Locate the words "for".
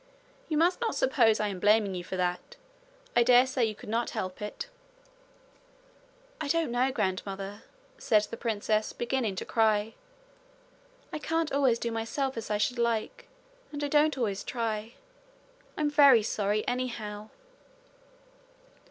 2.03-2.17